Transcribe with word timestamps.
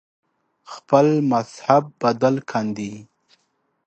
خپل 0.71 1.07
مذهب 1.31 1.83
بدل 2.01 2.35
کاندي 2.51 2.93